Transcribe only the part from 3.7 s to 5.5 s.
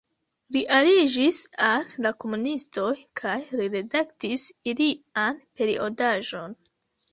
redaktis ilian